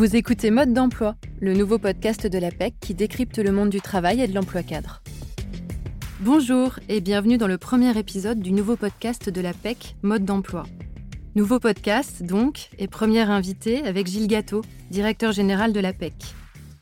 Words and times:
Vous 0.00 0.16
écoutez 0.16 0.50
Mode 0.50 0.72
d'emploi, 0.72 1.14
le 1.42 1.52
nouveau 1.52 1.78
podcast 1.78 2.26
de 2.26 2.38
la 2.38 2.50
PEC 2.50 2.74
qui 2.80 2.94
décrypte 2.94 3.36
le 3.36 3.52
monde 3.52 3.68
du 3.68 3.82
travail 3.82 4.22
et 4.22 4.26
de 4.26 4.34
l'emploi 4.34 4.62
cadre. 4.62 5.02
Bonjour 6.20 6.80
et 6.88 7.02
bienvenue 7.02 7.36
dans 7.36 7.46
le 7.46 7.58
premier 7.58 7.98
épisode 7.98 8.40
du 8.40 8.52
nouveau 8.52 8.76
podcast 8.76 9.28
de 9.28 9.40
la 9.42 9.52
PEC 9.52 9.96
Mode 10.00 10.24
d'emploi. 10.24 10.64
Nouveau 11.34 11.60
podcast 11.60 12.22
donc 12.22 12.70
et 12.78 12.88
première 12.88 13.30
invitée 13.30 13.86
avec 13.86 14.06
Gilles 14.06 14.26
Gâteau, 14.26 14.62
directeur 14.90 15.32
général 15.32 15.74
de 15.74 15.80
la 15.80 15.92
PEC. 15.92 16.14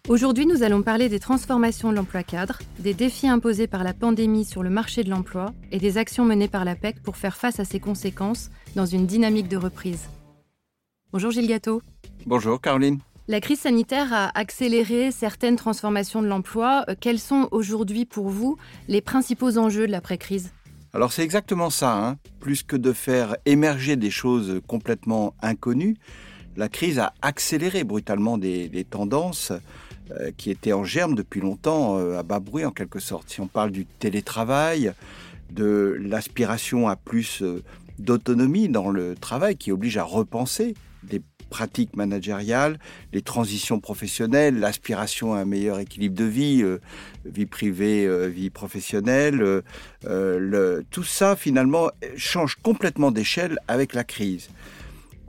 Aujourd'hui, 0.08 0.46
nous 0.46 0.62
allons 0.62 0.82
parler 0.82 1.08
des 1.08 1.18
transformations 1.18 1.90
de 1.90 1.96
l'emploi 1.96 2.22
cadre, 2.22 2.60
des 2.78 2.94
défis 2.94 3.26
imposés 3.26 3.66
par 3.66 3.82
la 3.82 3.94
pandémie 3.94 4.44
sur 4.44 4.62
le 4.62 4.70
marché 4.70 5.02
de 5.02 5.10
l'emploi 5.10 5.52
et 5.72 5.78
des 5.80 5.98
actions 5.98 6.24
menées 6.24 6.46
par 6.46 6.64
la 6.64 6.76
PEC 6.76 7.02
pour 7.02 7.16
faire 7.16 7.36
face 7.36 7.58
à 7.58 7.64
ces 7.64 7.80
conséquences 7.80 8.50
dans 8.76 8.86
une 8.86 9.06
dynamique 9.06 9.48
de 9.48 9.56
reprise. 9.56 10.08
Bonjour 11.10 11.32
Gilles 11.32 11.48
Gâteau. 11.48 11.82
Bonjour 12.26 12.60
Caroline. 12.60 13.00
La 13.30 13.42
crise 13.42 13.60
sanitaire 13.60 14.14
a 14.14 14.30
accéléré 14.38 15.10
certaines 15.10 15.56
transformations 15.56 16.22
de 16.22 16.26
l'emploi. 16.26 16.86
Euh, 16.88 16.94
quels 16.98 17.18
sont 17.18 17.46
aujourd'hui 17.50 18.06
pour 18.06 18.30
vous 18.30 18.56
les 18.88 19.02
principaux 19.02 19.58
enjeux 19.58 19.86
de 19.86 19.92
l'après-crise? 19.92 20.50
Alors 20.94 21.12
c'est 21.12 21.24
exactement 21.24 21.68
ça. 21.68 21.94
Hein. 21.94 22.16
Plus 22.40 22.62
que 22.62 22.74
de 22.74 22.94
faire 22.94 23.36
émerger 23.44 23.96
des 23.96 24.10
choses 24.10 24.62
complètement 24.66 25.34
inconnues, 25.42 25.98
la 26.56 26.70
crise 26.70 26.98
a 26.98 27.12
accéléré 27.20 27.84
brutalement 27.84 28.38
des, 28.38 28.86
tendances 28.88 29.52
euh, 30.10 30.30
qui 30.38 30.50
étaient 30.50 30.72
en 30.72 30.84
germe 30.84 31.14
depuis 31.14 31.42
longtemps, 31.42 31.98
euh, 31.98 32.18
à 32.18 32.22
bas 32.22 32.40
bruit 32.40 32.64
en 32.64 32.70
quelque 32.70 32.98
sorte. 32.98 33.28
Si 33.28 33.42
on 33.42 33.46
parle 33.46 33.72
du 33.72 33.84
télétravail, 33.84 34.94
de 35.50 35.98
l'aspiration 36.00 36.88
à 36.88 36.96
plus 36.96 37.42
d'autonomie 37.98 38.70
dans 38.70 38.88
le 38.88 39.14
travail 39.14 39.56
qui 39.58 39.70
oblige 39.70 39.98
à 39.98 40.04
repenser 40.04 40.72
des 41.02 41.20
pratiques 41.48 41.96
managériales, 41.96 42.78
les 43.12 43.22
transitions 43.22 43.80
professionnelles, 43.80 44.58
l'aspiration 44.58 45.34
à 45.34 45.38
un 45.38 45.44
meilleur 45.44 45.78
équilibre 45.78 46.16
de 46.16 46.24
vie, 46.24 46.62
euh, 46.62 46.78
vie 47.24 47.46
privée, 47.46 48.06
euh, 48.06 48.26
vie 48.26 48.50
professionnelle, 48.50 49.62
euh, 50.06 50.82
tout 50.90 51.04
ça 51.04 51.36
finalement 51.36 51.90
change 52.16 52.56
complètement 52.56 53.10
d'échelle 53.10 53.58
avec 53.68 53.94
la 53.94 54.04
crise. 54.04 54.48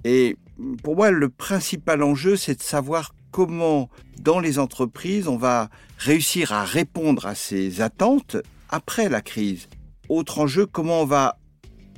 Et 0.03 0.38
pour 0.84 0.95
moi, 0.95 1.12
le 1.12 1.30
principal 1.30 2.03
enjeu, 2.03 2.36
c'est 2.36 2.56
de 2.56 2.62
savoir 2.62 3.14
comment, 3.31 3.90
dans 4.22 4.40
les 4.40 4.59
entreprises, 4.59 5.28
on 5.28 5.38
va 5.38 5.70
réussir 5.97 6.53
à 6.53 6.64
répondre 6.64 7.25
à 7.25 7.36
ces 7.36 7.81
attentes 7.81 8.38
après 8.70 9.09
la 9.09 9.22
crise. 9.22 9.67
Autre 10.08 10.40
enjeu, 10.40 10.66
comment 10.66 11.02
on 11.02 11.06
va 11.06 11.39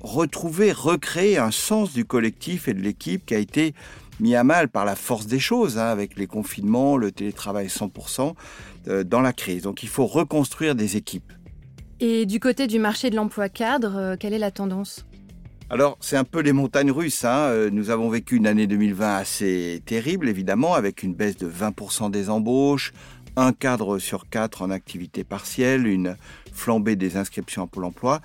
retrouver, 0.01 0.71
recréer 0.71 1.37
un 1.37 1.51
sens 1.51 1.93
du 1.93 2.05
collectif 2.05 2.67
et 2.67 2.73
de 2.73 2.81
l'équipe 2.81 3.25
qui 3.25 3.35
a 3.35 3.39
été 3.39 3.73
mis 4.19 4.35
à 4.35 4.43
mal 4.43 4.69
par 4.69 4.85
la 4.85 4.95
force 4.95 5.25
des 5.25 5.39
choses, 5.39 5.77
hein, 5.77 5.87
avec 5.87 6.17
les 6.17 6.27
confinements, 6.27 6.97
le 6.97 7.11
télétravail 7.11 7.67
100% 7.67 8.33
euh, 8.87 9.03
dans 9.03 9.21
la 9.21 9.33
crise. 9.33 9.63
Donc 9.63 9.83
il 9.83 9.89
faut 9.89 10.05
reconstruire 10.05 10.75
des 10.75 10.97
équipes. 10.97 11.33
Et 11.99 12.25
du 12.25 12.39
côté 12.39 12.67
du 12.67 12.79
marché 12.79 13.09
de 13.09 13.15
l'emploi 13.15 13.49
cadre, 13.49 13.95
euh, 13.95 14.15
quelle 14.19 14.33
est 14.33 14.39
la 14.39 14.51
tendance? 14.51 15.05
Alors, 15.69 15.97
c'est 16.01 16.17
un 16.17 16.25
peu 16.25 16.41
les 16.41 16.51
montagnes 16.51 16.91
russes. 16.91 17.23
Hein. 17.23 17.47
Euh, 17.47 17.69
nous 17.71 17.91
avons 17.91 18.09
vécu 18.09 18.35
une 18.35 18.45
année 18.45 18.67
2020 18.67 19.15
assez 19.15 19.81
terrible, 19.85 20.27
évidemment, 20.27 20.73
avec 20.73 21.01
une 21.01 21.13
baisse 21.13 21.37
de 21.37 21.47
20% 21.47 22.11
des 22.11 22.29
embauches, 22.29 22.91
un 23.37 23.53
cadre 23.53 23.97
sur 23.97 24.27
quatre 24.29 24.63
en 24.63 24.69
activité 24.69 25.23
partielle, 25.23 25.87
une 25.87 26.17
flambée 26.51 26.97
des 26.97 27.15
inscriptions 27.15 27.63
à 27.63 27.67
Pôle 27.67 27.85
emploi. 27.85 28.19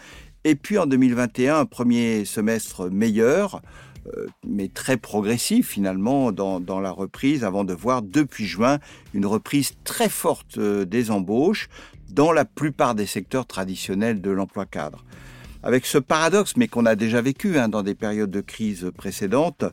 Et 0.48 0.55
puis 0.55 0.78
en 0.78 0.86
2021, 0.86 1.58
un 1.58 1.64
premier 1.64 2.25
semestre 2.25 2.89
meilleur, 2.89 3.62
euh, 4.16 4.28
mais 4.47 4.69
très 4.69 4.96
progressif 4.96 5.70
finalement 5.70 6.30
dans, 6.30 6.61
la 6.80 6.92
reprise, 6.92 7.42
avant 7.42 7.64
de 7.64 7.74
voir 7.74 8.01
depuis 8.01 8.46
juin 8.46 8.79
une 9.12 9.27
reprise 9.27 9.73
très 9.83 10.08
forte 10.08 10.58
euh, 10.58 10.84
des 10.84 11.11
embauches 11.11 11.68
dans 12.11 12.30
la 12.30 12.45
plupart 12.45 12.95
des 12.95 13.07
secteurs 13.07 13.45
traditionnels 13.45 14.20
de 14.20 14.30
l'emploi 14.30 14.67
cadre. 14.67 15.05
Avec 15.64 15.84
ce 15.84 15.98
paradoxe, 15.98 16.57
mais 16.57 16.68
qu'on 16.68 16.86
a 16.86 16.95
déjà 16.95 17.20
vécu 17.20 17.58
hein, 17.58 17.68
dans 17.68 17.83
des 17.83 17.96
périodes 17.96 18.30
de 18.30 18.40
crise 18.40 18.92
précédentes, 18.96 19.64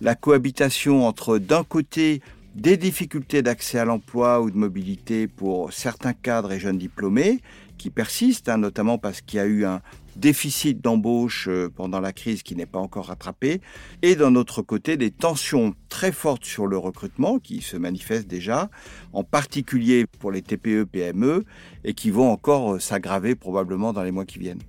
la 0.00 0.16
cohabitation 0.16 1.06
entre 1.06 1.38
d'un 1.38 1.62
côté 1.62 2.20
des 2.56 2.76
difficultés 2.76 3.42
d'accès 3.42 3.78
à 3.78 3.84
l'emploi 3.84 4.40
ou 4.40 4.50
de 4.50 4.56
mobilité 4.56 5.28
pour 5.28 5.72
certains 5.72 6.14
cadres 6.14 6.50
et 6.50 6.58
jeunes 6.58 6.78
diplômés 6.78 7.38
qui 7.78 7.90
persistent, 7.90 8.48
hein, 8.48 8.56
notamment 8.58 8.98
parce 8.98 9.20
qu'il 9.20 9.36
y 9.36 9.40
a 9.40 9.46
eu 9.46 9.64
un 9.64 9.82
déficit 10.16 10.80
d'embauche 10.80 11.48
euh, 11.48 11.70
pendant 11.74 12.00
la 12.00 12.12
crise 12.12 12.42
qui 12.42 12.56
n'est 12.56 12.66
pas 12.66 12.78
encore 12.78 13.06
rattrapé, 13.06 13.60
et 14.02 14.16
d'un 14.16 14.34
autre 14.34 14.62
côté 14.62 14.96
des 14.96 15.10
tensions 15.10 15.74
très 15.88 16.12
fortes 16.12 16.44
sur 16.44 16.66
le 16.66 16.78
recrutement 16.78 17.38
qui 17.38 17.60
se 17.60 17.76
manifestent 17.76 18.28
déjà, 18.28 18.70
en 19.12 19.24
particulier 19.24 20.06
pour 20.18 20.32
les 20.32 20.42
TPE-PME, 20.42 21.44
et 21.84 21.94
qui 21.94 22.10
vont 22.10 22.30
encore 22.30 22.74
euh, 22.74 22.78
s'aggraver 22.78 23.34
probablement 23.34 23.92
dans 23.92 24.02
les 24.02 24.12
mois 24.12 24.24
qui 24.24 24.38
viennent. 24.38 24.62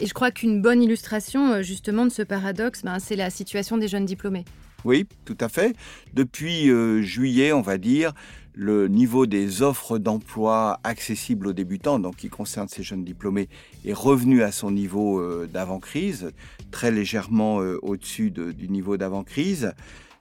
Et 0.00 0.06
je 0.06 0.14
crois 0.14 0.30
qu'une 0.30 0.60
bonne 0.60 0.82
illustration 0.82 1.52
euh, 1.52 1.62
justement 1.62 2.04
de 2.04 2.10
ce 2.10 2.22
paradoxe, 2.22 2.82
ben, 2.82 2.98
c'est 2.98 3.16
la 3.16 3.30
situation 3.30 3.78
des 3.78 3.88
jeunes 3.88 4.06
diplômés. 4.06 4.44
Oui, 4.84 5.06
tout 5.24 5.36
à 5.40 5.48
fait. 5.48 5.76
Depuis 6.14 6.70
juillet, 7.02 7.52
on 7.52 7.62
va 7.62 7.78
dire, 7.78 8.12
le 8.54 8.88
niveau 8.88 9.26
des 9.26 9.62
offres 9.62 9.98
d'emploi 9.98 10.78
accessibles 10.84 11.46
aux 11.48 11.52
débutants, 11.52 11.98
donc 11.98 12.16
qui 12.16 12.28
concerne 12.28 12.68
ces 12.68 12.82
jeunes 12.82 13.04
diplômés, 13.04 13.48
est 13.84 13.94
revenu 13.94 14.42
à 14.42 14.52
son 14.52 14.70
niveau 14.70 15.20
euh, 15.20 15.48
d'avant-crise, 15.50 16.32
très 16.70 16.90
légèrement 16.90 17.60
euh, 17.60 17.78
au-dessus 17.82 18.30
du 18.30 18.68
niveau 18.68 18.96
d'avant-crise. 18.96 19.72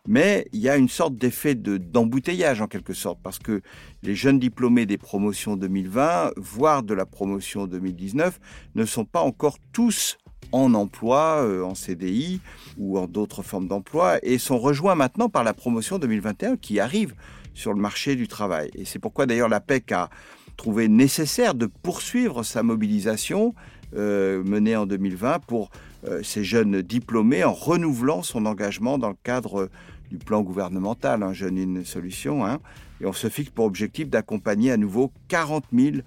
Mais 0.07 0.47
il 0.51 0.61
y 0.61 0.69
a 0.69 0.77
une 0.77 0.89
sorte 0.89 1.15
d'effet 1.15 1.53
d'embouteillage 1.53 2.59
en 2.61 2.67
quelque 2.67 2.93
sorte, 2.93 3.19
parce 3.21 3.37
que 3.37 3.61
les 4.01 4.15
jeunes 4.15 4.39
diplômés 4.39 4.87
des 4.87 4.97
promotions 4.97 5.55
2020, 5.55 6.31
voire 6.37 6.81
de 6.81 6.95
la 6.95 7.05
promotion 7.05 7.67
2019, 7.67 8.39
ne 8.73 8.85
sont 8.85 9.05
pas 9.05 9.21
encore 9.21 9.57
tous 9.73 10.17
en 10.51 10.73
emploi, 10.73 11.43
euh, 11.43 11.63
en 11.63 11.75
CDI 11.75 12.41
ou 12.77 12.97
en 12.97 13.07
d'autres 13.07 13.43
formes 13.43 13.67
d'emploi, 13.67 14.19
et 14.23 14.37
sont 14.37 14.59
rejoints 14.59 14.95
maintenant 14.95 15.29
par 15.29 15.43
la 15.43 15.53
promotion 15.53 15.99
2021 15.99 16.57
qui 16.57 16.79
arrive 16.79 17.13
sur 17.53 17.73
le 17.73 17.81
marché 17.81 18.15
du 18.15 18.27
travail. 18.27 18.69
Et 18.75 18.85
c'est 18.85 18.99
pourquoi 18.99 19.25
d'ailleurs 19.25 19.49
la 19.49 19.59
PEC 19.59 19.91
a 19.91 20.09
trouvé 20.57 20.87
nécessaire 20.87 21.53
de 21.53 21.65
poursuivre 21.65 22.43
sa 22.43 22.63
mobilisation 22.63 23.53
euh, 23.95 24.43
menée 24.43 24.75
en 24.75 24.85
2020 24.85 25.39
pour 25.39 25.69
euh, 26.07 26.21
ces 26.23 26.43
jeunes 26.43 26.81
diplômés 26.81 27.43
en 27.43 27.53
renouvelant 27.53 28.23
son 28.23 28.45
engagement 28.45 28.97
dans 28.97 29.09
le 29.09 29.17
cadre 29.23 29.69
du 30.09 30.17
plan 30.17 30.41
gouvernemental, 30.41 31.23
un 31.23 31.27
hein, 31.27 31.33
Jeune 31.33 31.57
une 31.57 31.85
solution. 31.85 32.45
Hein. 32.45 32.59
et 32.99 33.05
on 33.05 33.13
se 33.13 33.29
fixe 33.29 33.49
pour 33.49 33.65
objectif 33.65 34.09
d'accompagner 34.09 34.71
à 34.71 34.77
nouveau 34.77 35.11
40 35.29 35.65
000 35.73 35.97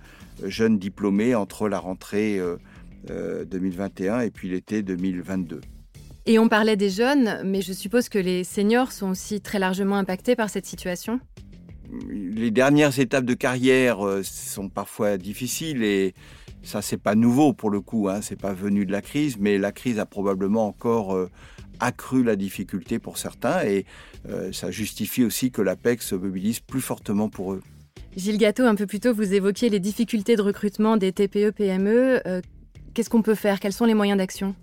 jeunes 0.45 0.79
diplômés 0.79 1.35
entre 1.35 1.69
la 1.69 1.79
rentrée 1.79 2.41
2021 3.07 4.15
euh, 4.15 4.21
et 4.21 4.31
puis 4.31 4.49
l'été 4.49 4.83
2022. 4.83 5.61
Et 6.27 6.39
on 6.39 6.49
parlait 6.49 6.77
des 6.77 6.89
jeunes, 6.89 7.43
mais 7.45 7.61
je 7.61 7.73
suppose 7.73 8.09
que 8.09 8.19
les 8.19 8.45
seniors 8.45 8.93
sont 8.93 9.11
aussi 9.11 9.41
très 9.41 9.59
largement 9.59 9.97
impactés 9.97 10.37
par 10.37 10.49
cette 10.49 10.67
situation 10.67 11.21
les 12.09 12.51
dernières 12.51 12.99
étapes 12.99 13.25
de 13.25 13.35
carrière 13.35 14.05
euh, 14.05 14.23
sont 14.25 14.69
parfois 14.69 15.17
difficiles 15.17 15.83
et 15.83 16.15
ça 16.63 16.83
c'est 16.83 16.97
pas 16.97 17.15
nouveau 17.15 17.53
pour 17.53 17.71
le 17.71 17.81
coup, 17.81 18.09
hein, 18.09 18.21
c'est 18.23 18.41
pas 18.41 18.55
venu 18.55 18.87
de 18.87 18.93
la 18.93 19.03
crise, 19.03 19.37
mais 19.39 19.59
la 19.59 19.71
crise 19.71 19.99
a 19.99 20.07
probablement 20.07 20.67
encore 20.67 21.15
euh, 21.15 21.31
accru 21.81 22.25
la 22.25 22.37
difficulté 22.37 22.99
pour 22.99 23.19
certains 23.19 23.63
et 23.65 23.85
ça 24.53 24.71
justifie 24.71 25.23
aussi 25.23 25.51
que 25.51 25.61
l'APEC 25.61 26.01
se 26.01 26.15
mobilise 26.15 26.61
plus 26.61 26.81
fortement 26.81 27.29
pour 27.29 27.53
eux. 27.53 27.61
Gilles 28.17 28.39
Gâteau, 28.39 28.63
un 28.63 28.75
peu 28.75 28.87
plus 28.87 29.01
tôt, 29.01 29.13
vous 29.13 29.35
évoquiez 29.35 29.69
les 29.69 29.81
difficultés 29.81 30.37
de 30.37 30.41
recrutement 30.41 30.97
des 30.97 31.13
TPE-PME. 31.13 32.23
Qu'est-ce 32.95 33.11
qu'on 33.11 33.23
peut 33.23 33.35
faire? 33.35 33.59
Quels 33.59 33.73
sont 33.73 33.87
les 33.87 33.95
moyens 33.95 34.19
d'action? 34.19 34.55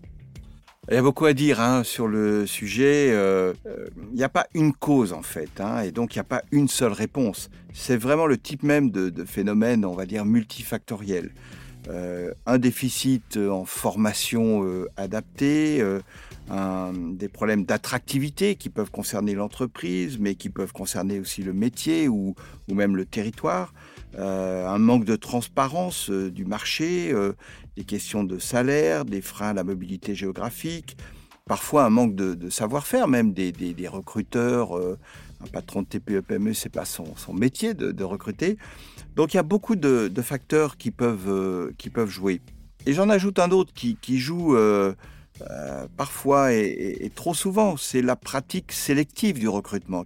Il 0.90 0.96
y 0.96 0.98
a 0.98 1.02
beaucoup 1.04 1.26
à 1.26 1.34
dire 1.34 1.62
hein, 1.62 1.84
sur 1.84 2.08
le 2.08 2.48
sujet. 2.48 3.12
Euh, 3.12 3.54
euh, 3.68 3.88
il 4.12 4.18
n'y 4.18 4.24
a 4.24 4.30
pas 4.30 4.48
une 4.56 4.74
cause 4.74 5.14
en 5.14 5.22
fait, 5.22 5.62
hein, 5.62 5.82
et 5.82 5.92
donc 5.92 6.16
il 6.16 6.18
n'y 6.18 6.22
a 6.22 6.26
pas 6.26 6.42
une 6.52 6.68
seule 6.68 6.92
réponse. 6.92 7.52
C'est 7.72 7.98
vraiment 7.98 8.26
le 8.26 8.38
type 8.38 8.64
même 8.64 8.90
de, 8.90 9.24
phénomène, 9.26 9.86
on 9.86 9.94
va 9.94 10.06
dire, 10.06 10.26
multifactoriel. 10.26 11.32
Euh, 11.90 12.34
un 12.46 12.58
déficit 12.58 13.38
en 13.38 13.64
formation 13.66 14.66
adaptée, 14.98 15.84
des 16.50 17.30
problèmes 17.30 17.64
d'attractivité 17.64 18.56
qui 18.56 18.70
peuvent 18.70 18.92
concerner 18.92 19.36
l'entreprise, 19.36 20.18
mais 20.20 20.36
qui 20.36 20.50
peuvent 20.50 20.74
concerner 20.74 21.20
aussi 21.20 21.44
le 21.44 21.54
métier 21.54 22.08
ou, 22.08 22.36
ou 22.68 22.74
même 22.74 22.96
le 22.96 23.06
territoire. 23.06 23.74
un 24.18 24.80
manque 24.80 25.06
de 25.06 25.16
transparence 25.16 26.10
du 26.10 26.44
marché, 26.44 27.14
des 27.76 27.84
questions 27.84 28.24
de 28.24 28.38
salaire, 28.38 29.06
des 29.06 29.22
freins 29.22 29.50
à 29.50 29.54
la 29.54 29.64
mobilité 29.64 30.16
géographique, 30.16 30.98
parfois 31.46 31.86
un 31.86 31.90
manque 31.90 32.16
de, 32.16 32.50
savoir-faire 32.50 33.08
même 33.08 33.34
des, 33.34 33.88
recruteurs. 33.88 34.78
Euh, 34.78 34.98
un 35.44 35.48
patron 35.48 35.82
de 35.82 35.88
TPE-PME, 35.88 36.54
c'est 36.54 36.70
pas 36.70 36.86
son, 36.86 37.16
métier 37.34 37.74
de, 37.74 38.04
recruter. 38.04 38.58
Donc 39.16 39.34
il 39.34 39.38
y 39.38 39.40
a 39.40 39.44
beaucoup 39.44 39.76
de, 39.76 40.22
facteurs 40.22 40.78
qui 40.78 40.92
peuvent, 40.92 41.30
euh, 41.30 41.72
qui 41.78 41.90
peuvent 41.90 42.10
jouer. 42.10 42.42
Et 42.86 42.94
j'en 42.94 43.10
ajoute 43.10 43.40
un 43.40 43.50
autre 43.50 43.74
qui, 43.74 44.20
joue 44.20 44.56
euh, 44.56 44.94
parfois 45.98 46.54
et, 46.54 47.12
trop 47.16 47.34
souvent, 47.34 47.76
c'est 47.76 48.02
la 48.02 48.16
pratique 48.16 48.72
sélective 48.72 49.40
du 49.40 49.48
recrutement 49.48 50.06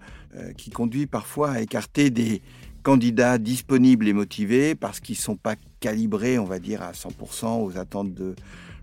qui 0.57 0.69
conduit 0.69 1.05
parfois 1.05 1.51
à 1.51 1.61
écarter 1.61 2.09
des 2.09 2.41
candidats 2.83 3.37
disponibles 3.37 4.07
et 4.07 4.13
motivés 4.13 4.75
parce 4.75 4.99
qu'ils 4.99 5.15
ne 5.15 5.21
sont 5.21 5.37
pas 5.37 5.55
calibrés, 5.85 6.39
on 6.39 6.45
va 6.45 6.59
dire, 6.59 6.81
à 6.81 6.93
100% 6.93 7.63
aux 7.63 7.77
attentes 7.77 8.13
de 8.13 8.35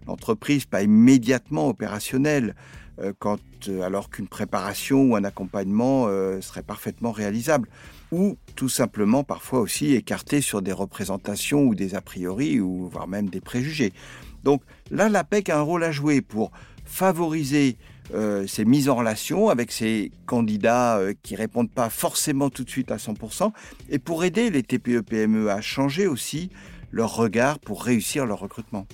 l'entreprise, 0.07 0.67
pas 0.67 0.83
immédiatement 0.83 1.69
opérationnels, 1.69 2.55
euh, 3.01 3.13
quand, 3.19 3.41
alors 3.83 4.09
qu'une 4.09 4.29
préparation 4.29 5.03
ou 5.03 5.17
un 5.17 5.25
accompagnement 5.25 6.07
serait 6.41 6.63
parfaitement 6.63 7.13
réalisable. 7.13 7.69
Ou 8.13 8.37
tout 8.57 8.69
simplement 8.69 9.25
parfois 9.25 9.61
aussi 9.61 9.95
écartés 9.95 10.43
sur 10.43 10.63
des 10.63 10.73
représentations 10.73 11.63
ou 11.63 11.75
des 11.75 11.95
a 11.95 12.01
priori, 12.01 12.61
ou 12.61 12.89
voire 12.89 13.09
même 13.09 13.29
des 13.29 13.41
préjugés. 13.41 13.93
Donc 14.45 14.63
là, 14.91 15.09
l'APEC 15.09 15.49
a 15.49 15.59
un 15.59 15.63
rôle 15.63 15.83
à 15.83 15.91
jouer 15.91 16.21
pour 16.21 16.53
favoriser 16.85 17.79
euh, 18.15 18.47
ces 18.47 18.65
mises 18.65 18.89
en 18.89 18.97
relation 18.97 19.49
avec 19.49 19.73
ces 19.73 20.11
candidats 20.27 20.99
euh, 20.99 21.15
qui 21.23 21.37
répondent 21.37 21.71
pas 21.71 21.89
forcément 21.89 22.51
tout 22.51 22.65
de 22.65 22.69
suite 22.69 22.91
à 22.91 22.97
100% 22.97 23.53
et 23.89 23.99
pour 23.99 24.25
aider 24.25 24.51
les 24.51 24.63
TPE-PME 24.63 25.51
à 25.51 25.61
changer 25.63 26.07
aussi 26.07 26.51
leur 26.93 27.17
regard 27.17 27.59
pour 27.59 27.83
réussir 27.83 28.27
leur 28.27 28.39
recrutement. 28.39 28.87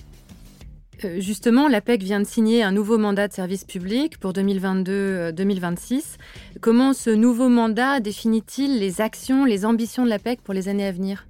Euh, 1.05 1.19
justement, 1.19 1.67
l'APEC 1.67 2.01
vient 2.01 2.19
de 2.19 2.25
signer 2.25 2.63
un 2.63 2.71
nouveau 2.71 2.97
mandat 2.97 3.27
de 3.27 3.33
service 3.33 3.63
public 3.63 4.17
pour 4.17 4.33
2022-2026. 4.33 6.17
Comment 6.61 6.93
ce 6.93 7.09
nouveau 7.09 7.47
mandat 7.47 7.99
définit-il 7.99 8.79
les 8.79 8.99
actions, 8.99 9.45
les 9.45 9.65
ambitions 9.65 10.03
de 10.03 10.09
l'APEC 10.09 10.41
pour 10.41 10.53
les 10.53 10.67
années 10.67 10.85
à 10.85 10.91
venir? 10.91 11.27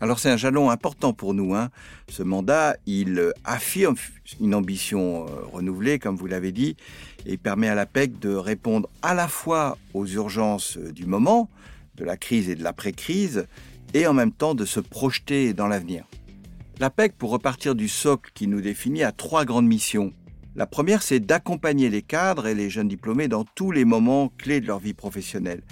Alors 0.00 0.18
c'est 0.18 0.30
un 0.30 0.36
jalon 0.36 0.70
important 0.70 1.14
pour 1.14 1.32
nous. 1.32 1.54
Hein. 1.54 1.70
Ce 2.08 2.22
mandat, 2.22 2.76
il 2.86 3.32
affirme 3.44 3.96
une 4.40 4.54
ambition 4.54 5.24
euh, 5.24 5.28
renouvelée, 5.52 5.98
comme 5.98 6.16
vous 6.16 6.26
l'avez 6.26 6.52
dit, 6.52 6.76
et 7.24 7.38
permet 7.38 7.68
à 7.68 7.74
l'APEC 7.74 8.18
de 8.18 8.34
répondre 8.34 8.88
à 9.02 9.14
la 9.14 9.26
fois 9.26 9.78
aux 9.94 10.06
urgences 10.06 10.76
euh, 10.76 10.92
du 10.92 11.06
moment, 11.06 11.48
de 11.94 12.04
la 12.04 12.18
crise 12.18 12.50
et 12.50 12.56
de 12.56 12.62
l'après-crise, 12.62 13.46
et 13.96 14.06
en 14.06 14.12
même 14.12 14.32
temps 14.32 14.54
de 14.54 14.66
se 14.66 14.78
projeter 14.78 15.54
dans 15.54 15.68
l'avenir. 15.68 16.04
L'APEC, 16.80 17.16
pour 17.16 17.30
repartir 17.30 17.74
du 17.74 17.88
socle 17.88 18.30
qui 18.34 18.46
nous 18.46 18.60
définit, 18.60 19.02
a 19.02 19.10
trois 19.10 19.46
grandes 19.46 19.66
missions. 19.66 20.12
La 20.54 20.66
première, 20.66 21.02
c'est 21.02 21.18
d'accompagner 21.18 21.88
les 21.88 22.02
cadres 22.02 22.46
et 22.46 22.54
les 22.54 22.68
jeunes 22.68 22.88
diplômés 22.88 23.26
dans 23.26 23.44
tous 23.44 23.70
les 23.70 23.86
moments 23.86 24.30
clés 24.36 24.60
de 24.60 24.66
leur 24.66 24.80
vie 24.80 24.92
professionnelle, 24.92 25.62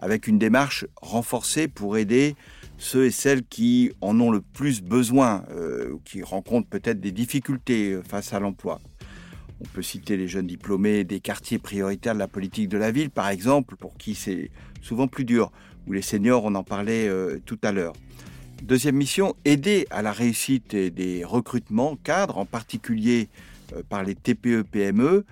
avec 0.00 0.26
une 0.26 0.36
démarche 0.36 0.84
renforcée 1.00 1.68
pour 1.68 1.96
aider 1.96 2.34
ceux 2.76 3.06
et 3.06 3.10
celles 3.12 3.44
qui 3.44 3.92
en 4.00 4.18
ont 4.18 4.32
le 4.32 4.40
plus 4.40 4.82
besoin, 4.82 5.44
euh, 5.52 5.96
qui 6.04 6.24
rencontrent 6.24 6.68
peut-être 6.68 7.00
des 7.00 7.12
difficultés 7.12 7.92
euh, 7.92 8.02
face 8.02 8.32
à 8.32 8.40
l'emploi. 8.40 8.80
On 9.60 9.68
peut 9.68 9.82
citer 9.82 10.16
les 10.16 10.26
jeunes 10.26 10.48
diplômés 10.48 11.04
des 11.04 11.20
quartiers 11.20 11.58
prioritaires 11.58 12.14
de 12.14 12.18
la 12.18 12.26
politique 12.26 12.68
de 12.68 12.78
la 12.78 12.90
ville, 12.90 13.10
par 13.10 13.28
exemple, 13.28 13.76
pour 13.76 13.96
qui 13.96 14.16
c'est 14.16 14.50
souvent 14.80 15.06
plus 15.06 15.24
dur, 15.24 15.52
ou 15.86 15.92
les 15.92 16.02
seniors, 16.02 16.44
on 16.44 16.54
en 16.54 16.64
parlait 16.64 17.08
euh, 17.08 17.38
tout 17.44 17.58
à 17.62 17.72
l'heure. 17.72 17.94
Deuxième 18.62 18.96
mission, 18.96 19.34
aider 19.44 19.86
à 19.90 20.02
la 20.02 20.12
réussite 20.12 20.76
des 20.76 21.24
recrutements 21.24 21.96
cadres, 21.96 22.36
en 22.38 22.44
particulier 22.44 23.28
par 23.88 24.02
les 24.02 24.14
TPE-PME, 24.14 25.24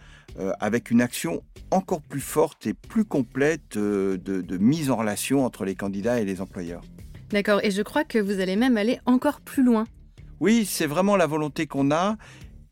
avec 0.61 0.91
une 0.91 1.03
action 1.03 1.43
encore 1.71 2.01
plus 2.01 2.23
forte 2.23 2.67
et 2.67 2.73
plus 2.73 3.05
complète 3.05 3.77
de 3.77 4.57
mise 4.57 4.91
en 4.91 4.97
relation 4.97 5.45
entre 5.45 5.67
les 5.67 5.75
candidats 5.75 6.21
et 6.21 6.25
les 6.25 6.41
employeurs. 6.41 6.81
D'accord, 7.31 7.61
et 7.63 7.71
je 7.71 7.83
crois 7.83 8.05
que 8.05 8.19
vous 8.19 8.41
allez 8.41 8.57
même 8.57 8.79
aller 8.79 8.99
encore 9.05 9.43
plus 9.43 9.63
loin. 9.63 9.85
Oui, 10.41 10.65
c'est 10.65 10.87
vraiment 10.87 11.17
la 11.17 11.27
volonté 11.27 11.67
qu'on 11.67 11.91
a, 11.91 12.17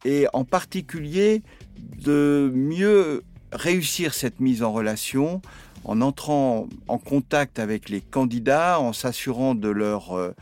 et 0.05 0.26
en 0.32 0.44
particulier 0.44 1.43
de 1.79 2.50
mieux 2.55 3.22
réussir 3.52 4.14
cette 4.14 4.40
mise 4.40 4.62
en 4.62 4.72
relation 4.72 5.43
en 5.87 6.00
entrant 6.00 6.69
en 6.88 6.99
contact 6.99 7.61
avec 7.61 7.88
les 7.88 8.00
candidats, 8.00 8.81
en 8.81 8.93
s'assurant 8.93 9.55
de 9.55 9.69
leur 9.69 10.12
euh, 10.17 10.33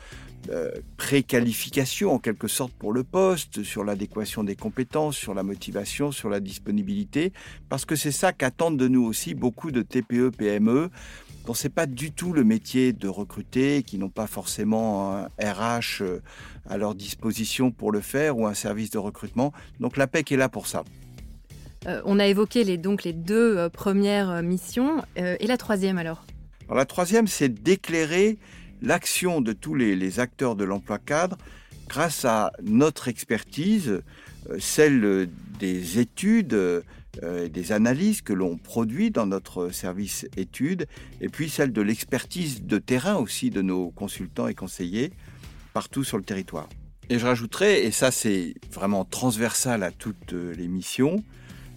euh, 0.49 0.71
préqualification 0.97 2.15
en 2.15 2.19
quelque 2.19 2.49
sorte 2.49 2.73
pour 2.73 2.95
le 2.95 3.05
poste, 3.05 3.63
sur 3.63 3.85
l'adéquation 3.85 4.43
des 4.43 4.57
compétences, 4.57 5.17
sur 5.17 5.35
la 5.35 5.43
motivation, 5.43 6.13
sur 6.13 6.31
la 6.31 6.41
disponibilité, 6.41 7.33
parce 7.69 7.85
que 7.85 7.95
c'est 7.95 8.11
ça 8.11 8.33
qu'attendent 8.33 8.79
de 8.79 8.89
nous 8.89 9.05
aussi 9.05 9.35
beaucoup 9.35 9.71
de 9.71 9.83
TPE, 9.83 10.31
PME, 10.31 10.89
dont 11.45 11.55
c'est 11.55 11.69
pas 11.69 11.85
du 11.85 12.11
tout 12.11 12.33
le 12.33 12.43
métier 12.43 12.95
de 12.95 13.09
recruter, 13.09 13.83
qui 13.83 13.99
n'ont 13.99 14.09
pas 14.09 14.27
forcément 14.27 15.15
un 15.15 15.25
RH 15.39 16.01
euh, 16.01 16.23
à 16.71 16.79
leur 16.79 16.95
disposition 16.95 17.71
pour 17.71 17.93
le 17.93 18.01
faire 18.01 18.39
ou 18.39 18.47
un 18.47 18.55
service 18.55 18.89
de 18.89 18.99
recrutement. 18.99 19.53
Donc 19.79 19.99
l'APEC 19.99 20.33
est 20.33 20.39
là 20.39 20.49
pour 20.49 20.69
ça. 20.69 20.85
Euh, 21.87 22.01
on 22.05 22.19
a 22.19 22.27
évoqué 22.27 22.65
les, 22.65 22.79
donc 22.79 23.05
les 23.05 23.13
deux 23.13 23.57
euh, 23.57 23.69
premières 23.69 24.43
missions. 24.43 25.03
et 25.17 25.47
la 25.47 25.57
troisième 25.57 25.99
alors, 25.99 26.25
La 26.73 26.85
troisième, 26.85 27.27
c'est 27.27 27.49
d'éclairer 27.49 28.39
l'action 28.83 29.41
de 29.41 29.53
tous 29.53 29.75
les, 29.75 30.21
acteurs 30.21 30.57
de 30.57 30.65
l'emploi 30.65 30.99
cadre 30.99 31.37
grâce 31.89 32.25
à 32.25 32.51
notre 32.63 33.09
expertise, 33.09 34.03
celle 34.59 35.29
des 35.59 35.99
études, 35.99 36.83
euh, 37.23 37.49
des 37.49 37.71
analyses 37.71 38.23
que 38.23 38.33
l'on 38.33 38.57
produit 38.57 39.13
dans 39.13 39.27
notre 39.27 39.71
service 39.71 40.27
études, 40.37 40.87
et 41.21 41.29
puis 41.29 41.49
celle 41.49 41.73
de 41.73 41.81
l'expertise 41.81 42.65
de 42.65 42.79
terrain 42.79 43.17
aussi 43.17 43.51
de 43.51 43.63
nos 43.63 43.91
consultants 43.91 44.49
et 44.49 44.55
conseillers 44.55 45.13
partout 45.75 46.03
sur 46.03 46.19
le 46.19 46.25
territoire. 46.25 46.69
Et 47.11 47.19
je 47.21 47.27
rajouterais, 47.27 47.85
et 47.85 47.93
ça 47.93 48.11
c'est 48.11 48.55
vraiment 48.73 49.05
transversal 49.05 49.85
à 49.85 49.93
toutes 49.93 50.33
les 50.33 50.67
missions, 50.67 51.23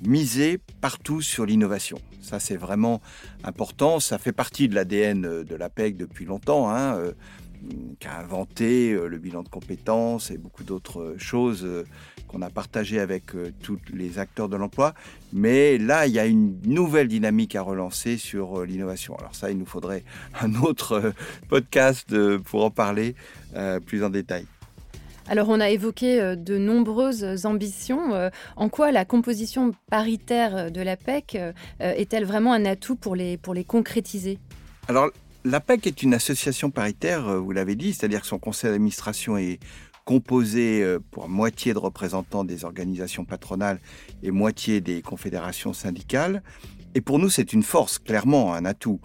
miser 0.06 0.60
partout 0.82 1.22
sur 1.22 1.46
l'innovation. 1.46 1.98
Ça 2.22 2.40
c'est 2.40 2.58
vraiment 2.58 3.02
important, 3.44 4.00
ça 4.00 4.18
fait 4.18 4.32
partie 4.32 4.68
de 4.68 4.76
l'ADN 4.76 5.44
de 5.44 5.56
l'APEC 5.56 5.98
depuis 5.98 6.26
longtemps. 6.26 6.70
Hein. 6.70 6.96
Euh, 6.98 7.12
qui 8.00 8.08
a 8.08 8.20
inventé 8.20 8.94
euh, 8.94 9.08
le 9.08 9.18
bilan 9.18 9.44
de 9.44 9.50
compétences 9.50 10.32
et 10.32 10.38
beaucoup 10.38 10.64
d'autres 10.64 11.16
choses 11.18 11.64
euh, 11.66 11.86
qu'on 12.28 12.42
a 12.42 12.50
partagées 12.50 13.00
avec 13.00 13.36
euh, 13.36 13.52
tous 13.62 13.80
les 13.94 14.20
acteurs 14.20 14.50
de 14.50 14.56
l'emploi. 14.56 14.94
Mais 15.34 15.78
là, 15.78 16.08
il 16.08 16.14
y 16.14 16.20
a 16.20 16.26
une 16.26 16.60
nouvelle 16.66 17.08
dynamique 17.08 17.56
à 17.56 17.62
relancer 17.62 18.18
sur 18.18 18.64
l'innovation. 18.64 19.16
Alors 19.18 19.36
ça, 19.36 19.52
il 19.52 19.58
nous 19.58 19.66
faudrait 19.66 20.04
un 20.42 20.56
autre 20.56 21.14
podcast 21.48 22.16
pour 22.40 22.64
en 22.64 22.72
parler 22.72 23.16
plus 23.86 24.04
en 24.04 24.10
détail. 24.10 24.46
Alors 25.30 25.50
on 25.50 25.60
a 25.60 25.70
évoqué 25.70 26.36
de 26.36 26.58
nombreuses 26.58 27.46
ambitions. 27.46 28.30
En 28.56 28.70
quoi 28.70 28.92
la 28.92 29.06
composition 29.06 29.72
paritaire 29.90 30.72
de 30.72 30.82
l'APEC 30.82 31.38
est-elle 31.80 32.26
vraiment 32.26 32.54
un 32.54 32.66
atout 32.66 32.96
pour 32.96 33.16
les, 33.16 33.38
pour 33.38 33.54
les 33.54 33.64
concrétiser? 33.64 34.40
Alors 34.88 35.10
L'APEC 35.50 35.88
est 35.88 36.04
une 36.04 36.14
association 36.14 36.72
paritaire, 36.72 37.26
euh, 37.30 37.40
vous 37.40 37.54
l'avez 37.54 37.76
dit, 37.76 37.94
c'est-à-dire 37.94 38.20
que 38.20 38.28
son 38.28 38.38
conseil 38.38 38.70
d'administration 38.70 39.38
est 39.38 39.60
composé 40.04 40.84
euh, 40.84 41.00
pour 41.12 41.30
moitié 41.30 41.74
de 41.74 41.78
représentants 41.78 42.44
des 42.44 42.66
organisations 42.66 43.24
patronales 43.24 43.80
et 44.24 44.32
moitié 44.32 44.82
des 44.82 45.02
confédérations 45.02 45.72
syndicales. 45.72 46.44
Et 46.96 47.02
pour 47.02 47.18
nous, 47.18 47.30
c'est 47.30 47.54
une 47.54 47.64
force, 47.64 47.98
clairement, 47.98 48.54
un 48.54 48.66
atout. 48.66 49.00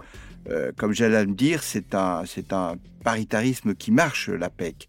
Euh, 0.51 0.73
comme 0.77 0.93
j'allais 0.93 1.25
le 1.25 1.33
dire, 1.33 1.63
c'est 1.63 1.95
un, 1.95 2.25
c'est 2.27 2.53
un 2.53 2.75
paritarisme 3.05 3.77
qui 3.77 3.93
marche, 3.93 4.29
l'APEC. 4.29 4.89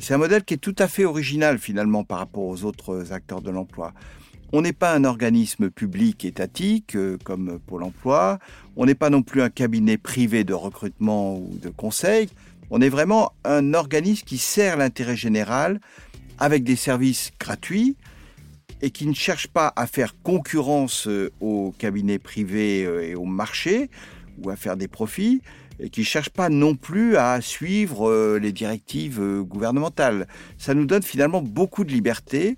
C'est 0.00 0.14
un 0.14 0.18
modèle 0.18 0.42
qui 0.44 0.54
est 0.54 0.58
tout 0.58 0.74
à 0.78 0.88
fait 0.88 1.04
original, 1.04 1.58
finalement, 1.58 2.02
par 2.02 2.18
rapport 2.18 2.44
aux 2.44 2.64
autres 2.64 3.12
acteurs 3.12 3.42
de 3.42 3.50
l'emploi. 3.50 3.92
On 4.52 4.62
n'est 4.62 4.72
pas 4.72 4.94
un 4.94 5.04
organisme 5.04 5.70
public 5.70 6.24
étatique 6.24 6.96
euh, 6.96 7.18
comme 7.24 7.58
Pôle 7.58 7.82
Emploi. 7.84 8.38
On 8.76 8.86
n'est 8.86 8.94
pas 8.94 9.10
non 9.10 9.22
plus 9.22 9.42
un 9.42 9.50
cabinet 9.50 9.98
privé 9.98 10.44
de 10.44 10.54
recrutement 10.54 11.36
ou 11.36 11.50
de 11.60 11.68
conseil. 11.68 12.28
On 12.70 12.80
est 12.80 12.88
vraiment 12.88 13.32
un 13.44 13.74
organisme 13.74 14.24
qui 14.26 14.38
sert 14.38 14.76
l'intérêt 14.76 15.16
général 15.16 15.80
avec 16.38 16.64
des 16.64 16.76
services 16.76 17.30
gratuits 17.38 17.96
et 18.82 18.90
qui 18.90 19.06
ne 19.06 19.14
cherche 19.14 19.46
pas 19.46 19.72
à 19.76 19.86
faire 19.86 20.14
concurrence 20.22 21.06
euh, 21.06 21.30
aux 21.40 21.74
cabinets 21.78 22.18
privés 22.18 22.84
euh, 22.84 23.06
et 23.06 23.14
au 23.14 23.24
marché 23.24 23.90
ou 24.38 24.50
à 24.50 24.56
faire 24.56 24.76
des 24.76 24.88
profits 24.88 25.42
et 25.80 25.90
qui 25.90 26.00
ne 26.00 26.06
cherche 26.06 26.30
pas 26.30 26.48
non 26.48 26.74
plus 26.74 27.16
à 27.16 27.40
suivre 27.40 28.38
les 28.38 28.52
directives 28.52 29.20
gouvernementales. 29.42 30.28
Ça 30.58 30.74
nous 30.74 30.86
donne 30.86 31.02
finalement 31.02 31.42
beaucoup 31.42 31.84
de 31.84 31.92
liberté 31.92 32.56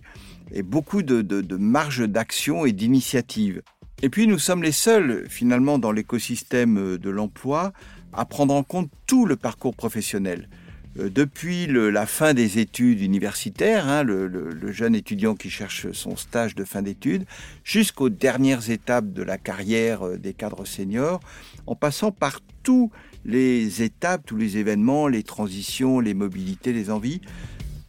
et 0.52 0.62
beaucoup 0.62 1.02
de, 1.02 1.22
de, 1.22 1.56
marge 1.56 2.06
d'action 2.08 2.66
et 2.66 2.72
d'initiative. 2.72 3.62
Et 4.02 4.08
puis 4.10 4.26
nous 4.26 4.38
sommes 4.38 4.62
les 4.62 4.72
seuls 4.72 5.26
finalement 5.28 5.78
dans 5.78 5.92
l'écosystème 5.92 6.98
de 6.98 7.10
l'emploi 7.10 7.72
à 8.12 8.24
prendre 8.24 8.54
en 8.54 8.62
compte 8.62 8.90
tout 9.06 9.26
le 9.26 9.36
parcours 9.36 9.74
professionnel. 9.74 10.48
Euh, 10.98 11.10
depuis 11.10 11.66
la 11.66 12.06
fin 12.06 12.34
des 12.34 12.58
études 12.58 13.00
universitaires, 13.00 13.88
hein, 13.88 14.02
le, 14.02 14.72
jeune 14.72 14.94
étudiant 14.94 15.34
qui 15.34 15.50
cherche 15.50 15.90
son 15.92 16.16
stage 16.16 16.54
de 16.54 16.64
fin 16.64 16.82
d'études, 16.82 17.24
jusqu'aux 17.62 18.10
dernières 18.10 18.70
étapes 18.70 19.12
de 19.12 19.22
la 19.22 19.38
carrière 19.38 20.06
euh, 20.06 20.18
des 20.18 20.34
cadres 20.34 20.64
seniors, 20.64 21.20
en 21.66 21.74
passant 21.74 22.10
par 22.10 22.40
tous 22.62 22.90
les 23.24 23.82
étapes, 23.82 24.22
tous 24.26 24.36
les 24.36 24.58
événements, 24.58 25.08
les 25.08 25.22
transitions, 25.22 26.00
les 26.00 26.14
mobilités, 26.14 26.72
les 26.72 26.90
envies, 26.90 27.20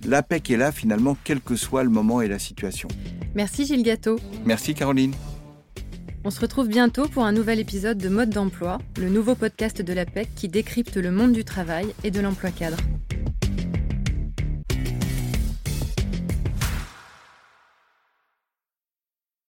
L'APEC 0.05 0.51
est 0.51 0.57
là 0.57 0.71
finalement 0.71 1.17
quel 1.24 1.41
que 1.41 1.55
soit 1.55 1.83
le 1.83 1.89
moment 1.89 2.21
et 2.21 2.27
la 2.27 2.38
situation. 2.38 2.88
Merci 3.33 3.65
Gilles 3.65 3.83
Gâteau. 3.83 4.19
Merci 4.45 4.75
Caroline. 4.75 5.13
On 6.24 6.31
se 6.31 6.39
retrouve 6.39 6.67
bientôt 6.67 7.07
pour 7.07 7.25
un 7.25 7.31
nouvel 7.31 7.59
épisode 7.59 7.97
de 7.97 8.09
Mode 8.09 8.29
d'emploi, 8.29 8.79
le 8.97 9.09
nouveau 9.09 9.35
podcast 9.35 9.81
de 9.81 9.93
l'APEC 9.93 10.29
qui 10.35 10.47
décrypte 10.47 10.97
le 10.97 11.12
monde 11.12 11.33
du 11.33 11.43
travail 11.43 11.88
et 12.03 12.12
de 12.12 12.19
l'emploi 12.19 12.51
cadre. 12.51 12.77